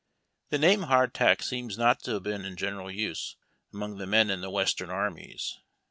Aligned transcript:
The 0.49 0.57
name 0.57 0.81
hardtack 0.81 1.43
seems 1.43 1.77
not 1.77 1.99
to 2.05 2.15
have 2.15 2.23
been 2.23 2.43
in 2.43 2.55
general 2.57 2.89
use 2.89 3.35
among 3.71 3.99
the 3.99 4.07
men 4.07 4.31
in 4.31 4.41
the 4.41 4.49
Western 4.49 4.89
armies. 4.89 5.59